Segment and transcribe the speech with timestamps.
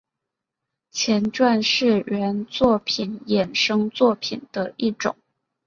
[0.89, 5.15] 前传是原作品衍生作品的一种。